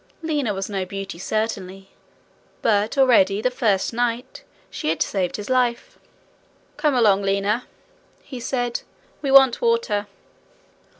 Lina 0.23 0.51
was 0.51 0.67
no 0.67 0.83
beauty 0.83 1.19
certainly, 1.19 1.89
but 2.63 2.97
already, 2.97 3.39
the 3.39 3.51
first 3.51 3.93
night, 3.93 4.41
she 4.71 4.89
had 4.89 5.03
saved 5.03 5.35
his 5.35 5.47
life. 5.47 5.99
'Come 6.75 6.95
along, 6.95 7.21
Lina,' 7.21 7.67
he 8.23 8.39
said, 8.39 8.81
'we 9.21 9.29
want 9.29 9.61
water.' 9.61 10.07